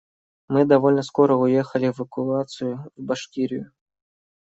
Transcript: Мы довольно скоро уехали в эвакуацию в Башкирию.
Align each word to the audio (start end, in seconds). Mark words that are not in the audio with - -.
Мы 0.47 0.65
довольно 0.65 1.03
скоро 1.03 1.35
уехали 1.35 1.91
в 1.91 1.99
эвакуацию 1.99 2.89
в 2.95 3.03
Башкирию. 3.03 3.71